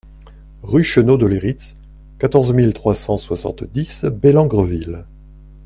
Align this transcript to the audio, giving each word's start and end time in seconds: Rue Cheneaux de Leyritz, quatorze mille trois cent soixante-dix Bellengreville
Rue 0.63 0.83
Cheneaux 0.83 1.17
de 1.19 1.27
Leyritz, 1.27 1.75
quatorze 2.17 2.53
mille 2.53 2.73
trois 2.73 2.95
cent 2.95 3.17
soixante-dix 3.17 4.05
Bellengreville 4.05 5.05